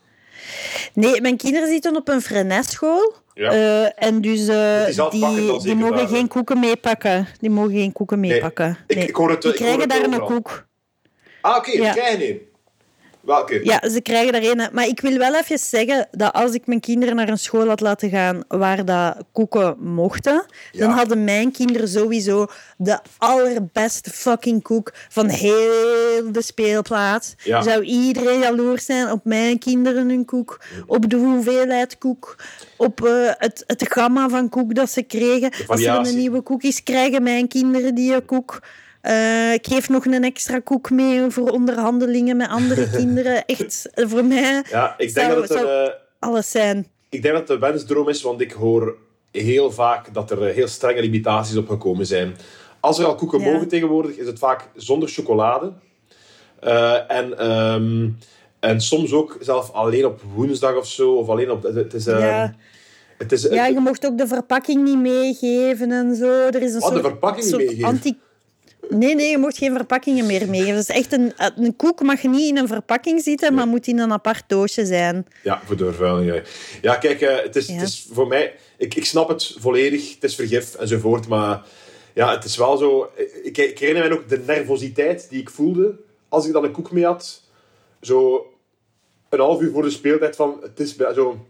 [0.94, 3.14] Nee, mijn kinderen zitten op een Freinet-school.
[3.34, 3.52] Ja.
[3.92, 7.28] En dus die mogen daar, geen koeken meepakken.
[7.40, 8.78] Die mogen geen koeken meepakken.
[8.88, 9.08] Nee.
[9.08, 10.66] ik hoor het, die ik krijgen daar een koek.
[11.46, 11.84] Ah, oké, Ja.
[11.84, 12.42] die krijgen een.
[13.22, 13.60] Welke?
[13.64, 14.70] Ja, ze krijgen er een.
[14.74, 17.80] Maar ik wil wel even zeggen dat als ik mijn kinderen naar een school had
[17.80, 24.92] laten gaan waar dat koeken mochten, dan hadden mijn kinderen sowieso de allerbeste fucking koek
[25.10, 27.34] van heel de speelplaats.
[27.44, 27.62] Ja.
[27.62, 32.36] Zou iedereen jaloers zijn op mijn kinderen hun koek, op de hoeveelheid koek,
[32.78, 35.52] op eh, het, het gamma van koek dat ze kregen.
[35.68, 38.60] Als ze dan een nieuwe koekjes krijgen, mijn kinderen die koek.
[39.06, 43.46] Eh, ik geef nog een extra koek mee voor onderhandelingen met andere kinderen.
[43.46, 45.90] Echt, voor mij Ja, ik denk, Zou- dat het een, eh,
[46.20, 46.88] alles zijn.
[47.10, 48.96] ik denk dat het een wensdroom is, want ik hoor
[49.32, 52.36] heel vaak dat er eh, heel strenge limitaties op gekomen zijn.
[52.80, 53.52] Als er al koeken Ja.
[53.52, 55.72] mogen tegenwoordig, is het vaak zonder chocolade.
[57.08, 58.10] En, ehm,
[58.60, 61.64] en soms ook zelf alleen op woensdag of zo, of alleen op...
[61.64, 62.08] Het is...
[62.08, 62.56] eh, Ja.
[63.18, 66.30] Het is Ja, je mocht ook de verpakking niet meegeven en zo.
[66.48, 67.86] Er is een de soort, verpakking niet soort meegeven?
[67.90, 68.18] Anti...
[68.90, 70.78] Nee, nee, je mocht geen verpakkingen meer meegeven.
[70.78, 74.12] Is echt een, een koek mag niet in een verpakking zitten, maar moet in een
[74.12, 75.28] apart doosje zijn.
[75.44, 76.44] Ja, voor de vervuiling.
[76.82, 77.74] Ja, kijk, eh, het, is, Ja.
[77.74, 78.56] het is voor mij...
[78.78, 81.64] Ik, ik snap het volledig, het is vergif enzovoort, maar
[82.14, 83.10] ja, het is wel zo...
[83.44, 85.96] Ik, ik herinner mij ook de nervositeit die ik voelde
[86.30, 87.42] als ik dan een koek mee had.
[88.02, 88.46] Zo
[89.30, 90.58] een half uur voor de speeltijd van...
[90.62, 91.46] Het is zo...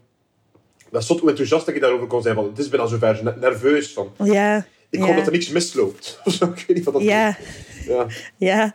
[0.92, 2.36] Dat is tot hoe enthousiast dat ik daarover kon zijn.
[2.36, 3.94] Van, het is bijna zover, ne- nerveus.
[3.94, 4.66] Van, Ja.
[4.96, 6.20] Ik hoop dat er niks misloopt.
[6.26, 7.38] Ik weet niet wat dat Ja.
[7.88, 8.08] Ja.
[8.38, 8.74] Ja.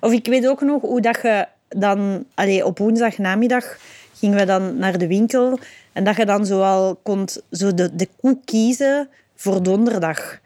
[0.00, 2.24] Of ik weet ook nog hoe dat je dan...
[2.34, 3.78] Allee, op woensdagnamiddag
[4.18, 5.58] gingen we dan naar de winkel
[5.92, 10.38] en dat je dan zoal kon zo de, de koek kiezen voor donderdag.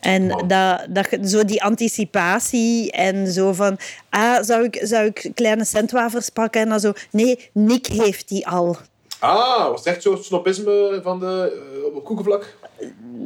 [0.00, 3.78] En dat, dat je, zo die anticipatie en zo van...
[4.10, 6.60] Ah, zou ik, zou ik kleine centwafels pakken?
[6.60, 6.92] En dan zo...
[7.10, 8.76] Nee, Nick heeft die al.
[9.18, 12.56] Ah, was het echt zo'n snopisme van de, eh, op koekenvlak?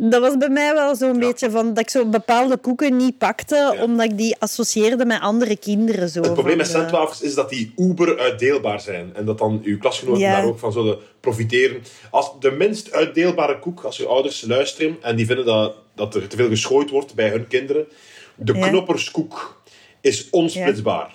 [0.05, 1.69] Dat was bij mij wel zo'n beetje van...
[1.69, 6.09] Dat ik zo bepaalde koeken niet pakte, omdat ik die associeerde met andere kinderen.
[6.09, 9.15] Zo, Het probleem met de- centwafels is dat die uber uitdeelbaar zijn.
[9.15, 10.37] En dat dan uw klasgenoten Ja.
[10.37, 11.83] daar ook van zullen profiteren.
[12.11, 16.29] Als de minst uitdeelbare koek, als je ouders luisteren en die vinden dat, dat er
[16.29, 17.87] te veel geschooid wordt bij hun kinderen.
[18.35, 18.69] De Ja.
[18.69, 19.62] knopperskoek
[20.01, 21.12] is onsplitsbaar.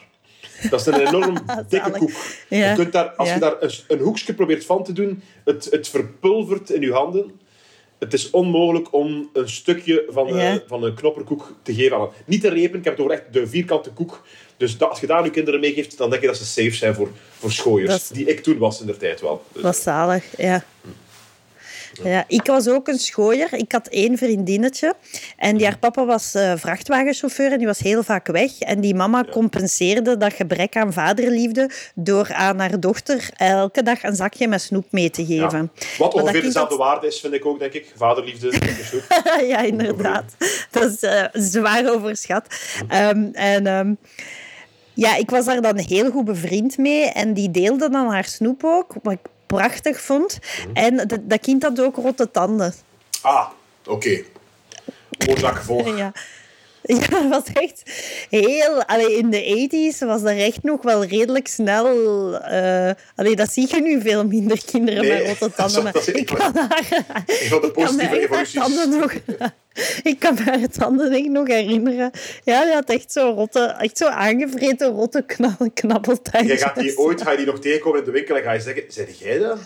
[0.69, 1.37] Dat is een enorm
[1.69, 2.11] dikke koek.
[2.49, 2.69] Ja.
[2.69, 3.33] Je kunt daar, als Ja.
[3.33, 7.39] je daar een, een hoekje probeert van te doen, het, het verpulvert in je handen.
[7.99, 12.09] Het is onmogelijk om een stukje van, eh, van een knopperkoek te geven aan.
[12.25, 14.21] Niet de repen, ik heb het over echt de vierkante koek.
[14.57, 16.95] Dus dat, als je daar je kinderen meegeeft, dan denk je dat ze safe zijn
[16.95, 17.95] voor, voor schooiers.
[17.95, 19.43] Is- Die ik toen was in de tijd wel.
[19.51, 20.63] Dus, was zalig, ja.
[22.03, 23.53] Ja, ik was ook een schooier.
[23.53, 24.93] Ik had één vriendinnetje.
[25.37, 28.59] En die haar papa was eh, vrachtwagenchauffeur en die was heel vaak weg.
[28.59, 34.15] En die mama compenseerde dat gebrek aan vaderliefde door aan haar dochter elke dag een
[34.15, 35.27] zakje met snoep mee te ja.
[35.27, 35.71] geven.
[35.97, 37.93] Wat Maar ongeveer dezelfde waarde is, vind ik ook, denk ik.
[37.95, 38.53] Vaderliefde.
[39.51, 40.35] ja, inderdaad.
[40.71, 42.45] Dat is eh, zwaar overschat.
[42.87, 43.93] Ehm, en ehm,
[44.93, 47.03] ja, ik was daar dan heel goed bevriend mee.
[47.03, 50.39] En die deelde dan haar snoep ook, ik prachtig vond.
[50.73, 52.73] En dat, dat kind had ook rotte tanden.
[53.21, 53.47] ah,
[53.85, 54.23] oké.
[55.29, 55.97] Oorzaakgevolg.
[55.97, 56.11] Ja.
[56.99, 57.81] Ja, dat was echt
[58.29, 58.83] heel...
[58.83, 61.85] Allee, in de 80s was dat echt nog wel redelijk snel...
[63.15, 65.83] allee, dat zie je nu veel minder kinderen Nee, met rotte dat tanden.
[65.83, 67.03] Maar dat ik kan haar...
[67.49, 69.13] Van de positieve tanden nog...
[70.03, 72.11] Ik kan me haar tanden echt nog herinneren.
[72.43, 73.75] Ja, die had echt zo rotte...
[73.79, 76.47] Echt zo aangevreten rotte knal, knabbeltandjes.
[76.47, 78.59] Jij gaat die ooit ga je die nog tegenkomen in de winkel en ga je
[78.59, 79.59] zeggen: Zeg jij dat?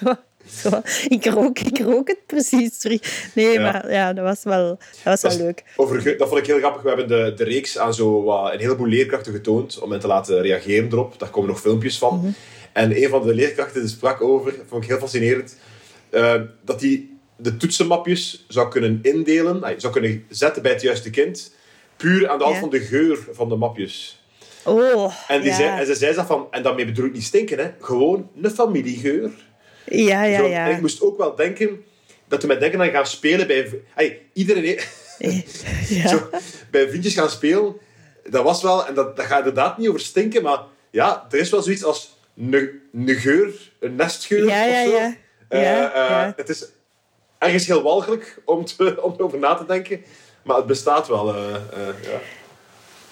[0.00, 0.14] zo,
[0.52, 0.80] zo.
[1.08, 3.30] Ik, rook, ik rook het precies terug.
[3.34, 3.60] Nee, Ja.
[3.72, 5.64] maar ja, dat was wel, dat was Dat, wel leuk.
[5.76, 6.82] over, dat vond ik heel grappig.
[6.82, 10.06] We hebben de, de reeks aan zo wat, een heleboel leerkrachten getoond om hen te
[10.06, 11.18] laten reageren erop.
[11.18, 12.16] Daar komen nog filmpjes van.
[12.18, 12.30] Mhm.
[12.72, 15.56] En een van de leerkrachten die sprak over, vond ik heel fascinerend,
[16.10, 21.54] eh, dat hij de toetsenmapjes zou kunnen indelen, zou kunnen zetten bij het juiste kind,
[21.96, 22.60] puur aan de hand Ja.
[22.62, 24.20] van de geur van de mapjes.
[24.64, 25.56] Oh, En, die ja.
[25.56, 28.50] zei, en ze zei dat van, en daarmee bedoel ik niet stinken, hè, gewoon een
[28.50, 29.30] familiegeur.
[29.86, 30.66] Ja, ja, ja.
[30.66, 31.84] En ik moest ook wel denken
[32.28, 33.80] dat we met denken aan gaan spelen bij.
[33.94, 34.78] Hey, iedereen.
[35.88, 36.08] ja.
[36.12, 36.28] Zo,
[36.70, 37.76] bij vriendjes gaan spelen,
[38.30, 41.50] dat was wel, en dat, dat gaat inderdaad niet over stinken, maar ja, er is
[41.50, 44.96] wel zoiets als een, een geur, een nestgeur Ja, ja, of zo.
[44.96, 45.14] ja.
[45.48, 46.32] Eh, Ja, eh, ja.
[46.36, 46.64] Het is
[47.38, 50.04] ergens heel walgelijk om, te, om erover na te denken,
[50.44, 51.34] maar het bestaat wel.
[51.34, 51.50] eh,
[52.02, 52.20] ja.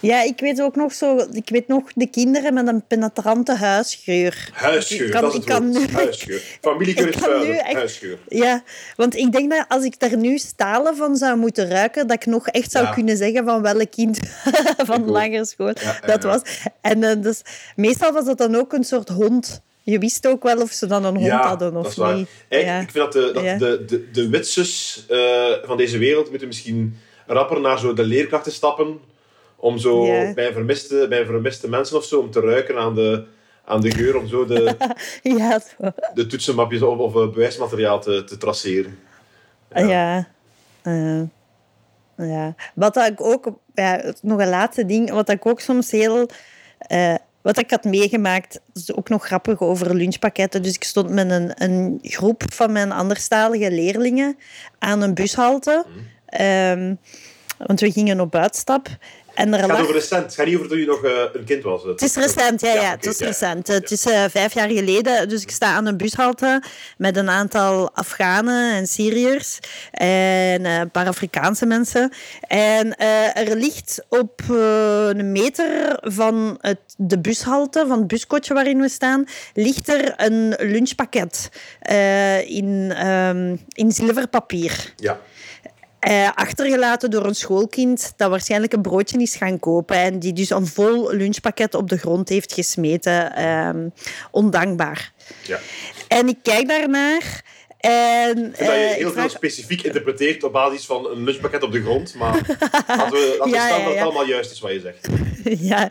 [0.01, 1.27] Ja, ik weet ook nog zo...
[1.33, 4.51] Ik weet nog de kinderen met een penetrante huisgeur.
[4.53, 5.63] Huisgeur, Ik kan- dat is het woord.
[5.73, 6.43] nu- Huisgeur.
[7.75, 8.19] Huisgeur.
[8.29, 8.63] Ja,
[8.97, 12.27] want ik denk dat als ik daar nu stalen van zou moeten ruiken, dat ik
[12.27, 12.93] nog echt zou Ja.
[12.93, 14.19] kunnen zeggen van welk kind
[14.91, 16.41] van lagere school Ja, dat was.
[16.81, 17.43] En eh, dus,
[17.77, 19.61] meestal was dat dan ook een soort hond.
[19.83, 22.29] Je wist ook wel of ze dan een hond hadden of dat is niet.
[22.49, 22.81] Hey, ja.
[22.81, 23.57] Ik vind dat de, dat Ja.
[23.59, 28.53] de, de, de witses eh, van deze wereld moeten misschien rapper naar zo de leerkrachten
[28.53, 28.99] stappen
[29.61, 30.35] Om zo Ja.
[30.35, 33.25] bij, vermiste, bij vermiste mensen of zo, om te ruiken aan de,
[33.65, 34.77] aan de geur, om zo de,
[35.23, 35.93] Ja, zo.
[36.15, 38.99] de toetsenmapjes of, of eh, bewijsmateriaal te, te traceren.
[39.75, 40.29] Ja.
[40.83, 41.21] Eh,
[42.17, 42.55] ja.
[42.75, 46.27] Wat dat ik ook, ja, nog een laatste ding, wat ik ook soms heel.
[46.79, 50.63] eh, wat ik had meegemaakt, is ook nog grappig over lunchpakketten.
[50.63, 54.37] Dus ik stond met een, een groep van mijn anderstalige leerlingen
[54.79, 55.85] aan een bushalte.
[56.27, 56.95] Ehm,
[57.67, 58.89] want we gingen op uitstap.
[59.41, 59.81] En er Het gaat lag...
[59.81, 60.23] over recent.
[60.23, 61.83] Het gaat niet over toen je nog eh, een kind was.
[61.83, 63.27] Het is recent, ja, ja, het is ja.
[63.27, 63.67] recent.
[63.67, 65.29] Het is eh, vijf jaar geleden.
[65.29, 66.63] Dus ik sta aan een bushalte
[66.97, 69.59] met een aantal Afghanen en Syriërs
[69.91, 72.13] en eh, een paar Afrikaanse mensen.
[72.41, 78.55] En eh, er ligt op eh, een meter van het, de bushalte, van het buskotje
[78.55, 79.25] waarin we staan,
[79.55, 81.49] ligt er een lunchpakket
[81.81, 84.93] eh, in, ehm, in zilverpapier.
[84.97, 85.21] Ja.
[86.01, 90.51] Eh, achtergelaten door een schoolkind dat waarschijnlijk een broodje is gaan kopen en die dus
[90.51, 93.35] een vol lunchpakket op de grond heeft gesmeten.
[93.35, 93.89] Ehm,
[94.31, 95.13] ondankbaar.
[95.43, 95.59] ja.
[96.09, 97.43] En ik kijk daarnaar
[97.79, 98.39] en...
[98.39, 101.73] Ik vind dat je eh, heel veel specifiek interpreteert op basis van een lunchpakket op
[101.73, 102.15] de grond.
[102.15, 102.35] Maar
[102.87, 105.09] laten we, laten we Ja, staan ja, dat het allemaal juist is wat je zegt.
[105.71, 105.89] ja.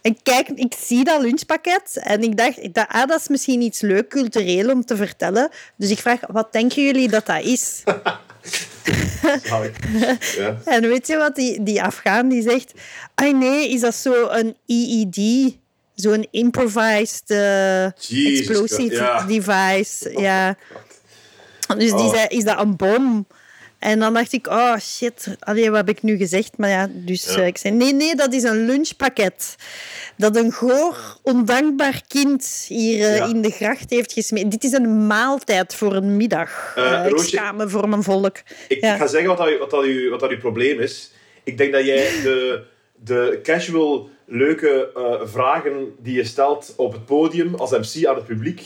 [0.00, 3.60] En kijk, ik zie dat lunchpakket en ik dacht, ik dacht ah, dat is misschien
[3.60, 5.50] iets leuk cultureel om te vertellen.
[5.76, 7.82] Dus ik vraag, wat denken jullie dat dat is?
[10.36, 10.58] Ja.
[10.64, 12.72] En weet je wat die, die Afghaan die zegt?
[13.14, 15.54] Ah nee, is dat zo een EED?
[15.94, 19.24] Zo'n improvised ja.
[19.26, 20.20] device.
[20.20, 20.56] Ja.
[21.76, 22.14] Dus die Oh.
[22.14, 23.26] zei, is dat een bom?
[23.86, 26.58] En dan dacht ik, oh shit, allee, wat heb ik nu gezegd?
[26.58, 27.40] Maar ja, dus Ja.
[27.40, 29.56] eh, ik zei, nee, nee, dat is een lunchpakket.
[30.16, 33.24] Dat een goor, ondankbaar kind hier eh, Ja.
[33.26, 34.50] in de gracht heeft gesmeed.
[34.50, 36.72] Dit is een maaltijd voor een middag.
[36.76, 38.36] Eh, ik schaam me voor mijn volk.
[38.68, 38.92] Ik, Ja.
[38.94, 41.12] ik ga zeggen wat, dat, wat, dat uw, wat dat uw probleem is.
[41.44, 42.62] Ik denk dat jij de,
[43.04, 44.88] de casual, leuke
[45.24, 48.62] vragen die je stelt op het podium als MC aan het publiek,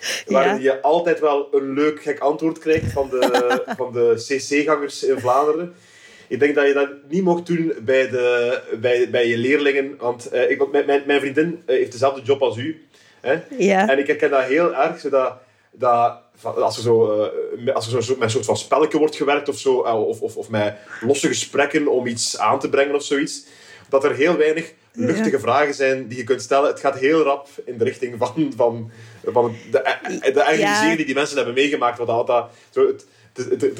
[0.26, 0.72] waarin Ja.
[0.72, 3.42] je altijd wel een leuk, gek antwoord krijgt van de,
[3.76, 5.74] van de CC-gangers in Vlaanderen.
[6.28, 9.94] Ik denk dat je dat niet mocht doen bij, de, bij, bij je leerlingen.
[9.98, 12.86] Want eh, ik, mijn, mijn, vriendin eh, heeft dezelfde job als u.
[13.20, 13.38] Hè?
[13.58, 13.88] Ja.
[13.88, 15.32] En ik herken dat heel erg, zodat,
[15.70, 17.28] dat, als er, zo, eh,
[17.64, 20.36] met- als er zo, met een soort van spelletje wordt gewerkt of zo, of, of,
[20.36, 23.46] of met losse gesprekken om iets aan te brengen of zoiets,
[23.88, 26.70] dat er heel weinig luchtige vragen zijn die je kunt stellen.
[26.70, 28.90] Het gaat heel rap in de richting van, van,
[29.24, 31.98] van de, eh, de erge miserie die die mensen hebben meegemaakt.
[31.98, 33.06] Wat dat, dat, zo, het,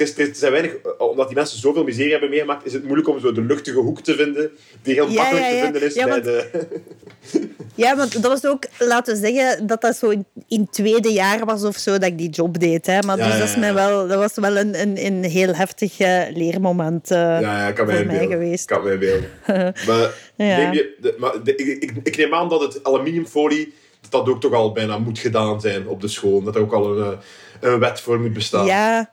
[0.01, 3.21] is, is- zijn weinig, omdat die mensen zoveel miserie hebben meegemaakt, is het moeilijk om
[3.21, 4.51] zo de luchtige hoek te vinden,
[4.83, 6.67] die heel Ja, makkelijk ja, te vinden is Ja, bij want- de...
[7.75, 10.13] Ja, want dat was ook, laten we zeggen, dat dat zo
[10.49, 12.87] in, tweede jaar was of zo dat ik die job deed.
[12.87, 13.03] Hè.
[13.03, 16.23] Maar dus dat, is mij wel, dat was wel een, een, een heel heftig eh,
[16.35, 18.65] leermoment eh, Ja, kan voor mij geweest.
[18.65, 19.29] Kan mij inbeelden.
[19.87, 23.75] maar, neem je, de, maar de- ik, ik, ik neem aan dat het aluminiumfolie
[24.11, 26.43] dat dat ook toch al bijna moet gedaan zijn op de school.
[26.43, 27.19] Dat er ook al een, eh,
[27.61, 28.67] een wet voor moet bestaan.
[28.67, 29.11] Ja.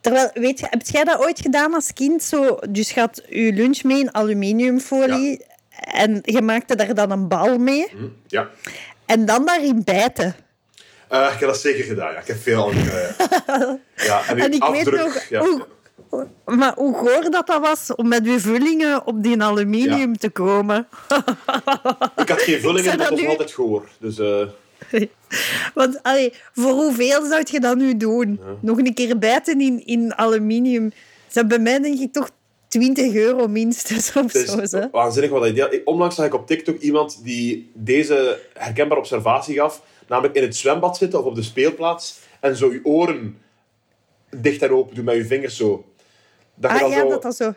[0.00, 2.22] Terwijl, weet je, heb jij dat ooit gedaan als kind?
[2.22, 5.44] Zo, dus je had je lunch mee in aluminiumfolie
[5.80, 8.48] en je maakte daar dan een bal mee Hm, ja.
[9.06, 10.34] en dan daarin bijten.
[11.08, 12.12] Eh, ik heb dat zeker gedaan.
[12.12, 12.18] Ja.
[12.18, 13.80] Ik heb veel al gedaan.
[13.96, 14.04] Ja.
[14.04, 15.00] ja, en, ik weet afdruk.
[15.00, 15.40] nog ja.
[15.40, 15.66] hoe,
[16.44, 20.16] maar hoe goor dat, dat was om met uw vullingen op die aluminium Ja.
[20.18, 20.88] te komen.
[22.16, 23.88] Ik had geen vullingen, dat was nu- altijd goor.
[23.98, 24.46] Dus eh,
[25.74, 28.40] Want allee, voor hoeveel zou je dat nu doen?
[28.60, 30.92] Nog een keer bijten in, in aluminium.
[31.32, 32.30] Dat bij mij denk ik toch
[32.68, 34.58] 20 euro minstens of het zo.
[34.58, 34.88] is Zo.
[34.92, 35.80] waanzinnig wat hij deed.
[35.84, 39.82] Onlangs zag ik op TikTok iemand die deze herkenbare observatie gaf.
[40.08, 42.18] Namelijk in het zwembad zitten of op de speelplaats.
[42.40, 43.38] En zo je oren
[44.36, 45.84] dicht en open doen met je vingers zo.
[46.54, 47.08] Dat je Ah dan ja, zo...
[47.08, 47.54] dat dat zo.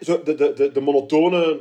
[0.00, 1.60] Zo de, de, de, de, monotone,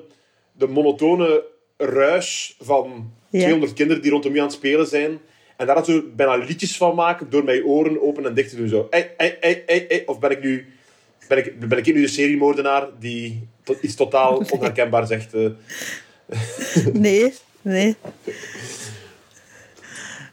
[0.51, 1.43] de monotone
[1.77, 3.39] ruis van Ja.
[3.39, 5.19] 200 kinderen die rondom je aan het spelen zijn.
[5.57, 8.67] En daar zo bijna liedjes van maken door je oren open en dicht te doen.
[8.67, 8.87] Zo.
[8.89, 10.03] Ei, ei, ei, ei, ei.
[10.05, 10.73] Of ben ik nu...
[11.27, 15.33] Ben ik, ben ik nu de seriemoordenaar die tot, iets totaal onherkenbaar zegt?
[15.33, 15.49] eh.
[16.93, 17.95] Nee, nee.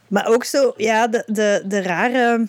[0.07, 2.47] Maar ook zo, ja, de, de, de rare...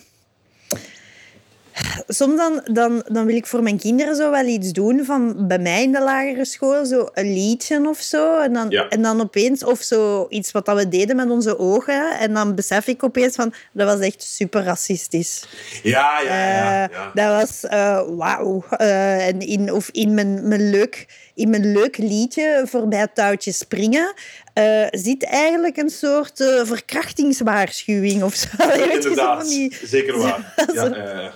[2.09, 5.59] Soms dan, dan, dan wil ik voor mijn kinderen zo wel iets doen van bij
[5.59, 8.39] mij in de lagere school, zo een liedje of zo.
[8.39, 8.89] En dan, Ja.
[8.89, 12.19] en dan opeens, of zo iets wat dat we deden met onze ogen.
[12.19, 15.45] En dan besef ik opeens van, dat was echt super racistisch.
[15.83, 16.89] Ja, ja, ja.
[16.89, 17.11] Eh, ja.
[17.15, 18.65] Dat was eh, wauw.
[18.71, 23.53] Eh, en in, of in mijn, mijn, leuk, in mijn leuk liedje voorbij het touwtje
[23.53, 24.15] springen
[24.55, 28.49] eh, zit eigenlijk een soort eh, verkrachtingswaarschuwing of zo.
[28.59, 30.55] Zo Inderdaad, van die- zeker waar.
[30.75, 31.33] Ja,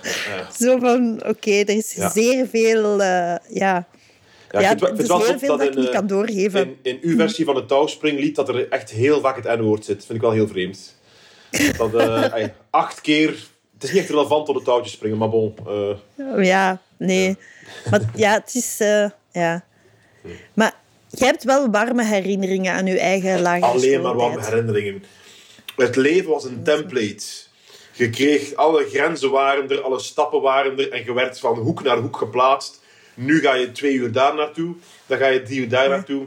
[0.59, 0.65] Zo.
[0.65, 2.09] Zo van, oké, er is Ja.
[2.09, 3.01] zeer veel...
[3.01, 3.87] eh, ja.
[4.51, 6.61] Ja, Ja, ik vind, het wel heel veel dat in, ik niet kan doorgeven.
[6.61, 9.97] In, in uw versie van het touwspringlied dat er echt heel vaak het N-woord zit.
[10.05, 10.95] vind ik wel heel vreemd.
[11.77, 11.93] Dat,
[12.33, 13.29] ey, acht keer...
[13.73, 15.55] Het is niet echt relevant tot het touwtje springen, maar bon.
[16.37, 17.37] Ja, nee.
[17.89, 18.77] Maar ja, het is...
[19.31, 19.65] ja.
[20.53, 20.75] Maar
[21.09, 25.03] jij hebt wel warme herinneringen aan je eigen lagere alleen maar warme herinneringen.
[25.75, 27.23] Het leven was een template.
[27.91, 30.91] Je kreeg, alle grenzen waren er, alle stappen waren er.
[30.91, 32.81] En je werd van hoek naar hoek geplaatst.
[33.13, 34.75] Nu ga je twee uur daar naartoe.
[35.05, 36.25] Dan ga je drie uur daar naartoe.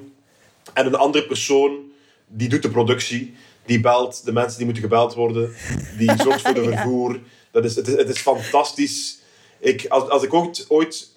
[0.73, 1.79] En een andere persoon,
[2.27, 3.35] die doet de productie.
[3.65, 5.55] Die belt de mensen die moeten gebeld worden.
[5.99, 7.19] Die zorgt voor de vervoer.
[7.51, 9.19] Dat is, het, is, het is fantastisch.
[9.59, 11.11] Ik, als, als ik ooit, ooit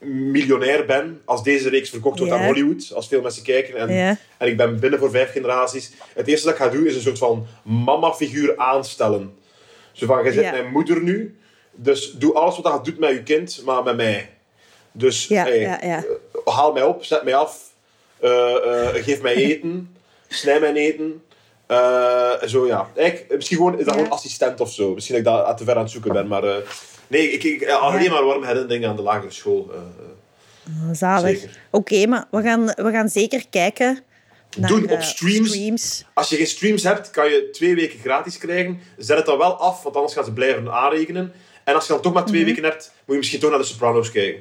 [0.00, 4.48] miljonair ben, als deze reeks verkocht wordt aan Hollywood, als veel mensen kijken en, en
[4.48, 7.18] ik ben binnen voor vijf generaties, het eerste dat ik ga doen is een soort
[7.18, 9.34] van mama-figuur aanstellen.
[9.92, 10.50] Zo van, jij Ja.
[10.50, 11.38] mijn moeder nu,
[11.72, 14.30] dus doe alles wat je doet met je kind, maar met mij.
[14.92, 16.04] Dus Ja, hey, ja, ja.
[16.44, 17.70] eh, haal mij op, zet mij af,
[18.20, 19.96] eh, eh, geef mij eten,
[20.28, 21.22] snij mijn eten.
[22.46, 22.90] zo ja.
[22.96, 24.94] Eigenlijk, misschien gewoon, is dat gewoon assistent of zo.
[24.94, 26.42] Misschien dat ik daar te ver aan het zoeken ben, maar
[27.08, 28.10] nee, ik, ik, alleen Ja.
[28.10, 29.70] maar warme herinneringen aan de lagere school.
[29.74, 29.80] eh.
[30.92, 31.44] Zalig.
[31.70, 33.98] Oké, maar we gaan, we gaan zeker kijken
[34.56, 35.48] naar Doen op eh, streams.
[35.48, 36.04] streams.
[36.14, 38.80] Als je geen streams hebt, kan je twee weken gratis krijgen.
[38.96, 41.32] Zet het dan wel af, want anders gaan ze blijven aanrekenen.
[41.64, 42.30] En als je dan toch maar Mhm.
[42.32, 44.40] twee weken hebt, moet je misschien toch naar de Sopranos kijken.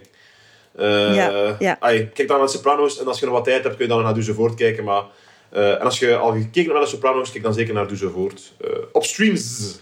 [1.16, 1.78] Ja, ja.
[1.80, 3.92] ai, kijk dan naar de Sopranos en als je nog wat tijd hebt, kun je
[3.92, 4.84] dan naar Doe Voort kijken.
[4.84, 5.04] Maar,
[5.52, 8.54] en als je al gekeken hebt naar de Sopranos, kijk dan zeker naar Doe Voort.
[8.62, 9.76] Eh, op streams.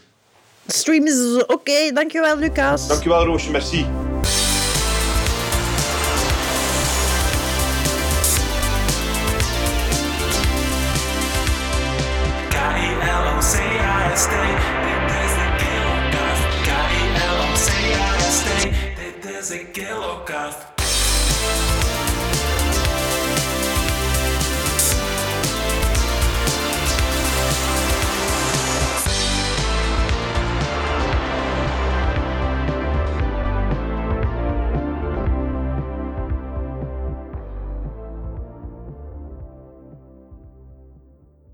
[0.67, 1.91] Streams, oké.
[1.93, 2.87] dankjewel, Lucas.
[2.87, 3.85] Dankjewel Roosje, merci.